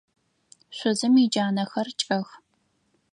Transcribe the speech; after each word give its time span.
Шъузым 0.77 1.13
иджанэхэр 1.23 1.87
кӏэх. 1.99 2.29